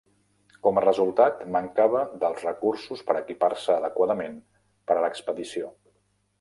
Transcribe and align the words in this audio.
Com 0.67 0.79
a 0.79 0.83
resultat, 0.85 1.43
mancava 1.57 2.01
dels 2.25 2.41
recursos 2.47 3.05
per 3.11 3.19
a 3.19 3.23
equipar-se 3.27 3.75
adequadament 3.77 4.43
per 4.89 4.99
a 4.99 5.07
l'expedició. 5.07 5.75